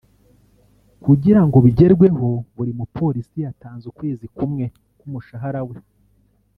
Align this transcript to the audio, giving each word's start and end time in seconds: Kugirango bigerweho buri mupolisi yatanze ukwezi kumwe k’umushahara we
Kugirango 1.03 1.57
bigerweho 1.65 2.27
buri 2.55 2.71
mupolisi 2.79 3.37
yatanze 3.45 3.83
ukwezi 3.91 4.25
kumwe 4.35 4.65
k’umushahara 4.97 5.61
we 5.69 5.75